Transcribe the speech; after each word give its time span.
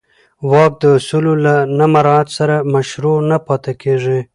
واک 0.49 0.73
د 0.81 0.83
اصولو 0.97 1.33
له 1.45 1.55
نه 1.77 1.85
مراعت 1.93 2.27
سره 2.37 2.55
مشروع 2.73 3.17
نه 3.29 3.37
پاتې 3.47 3.73
کېږي. 3.81 4.19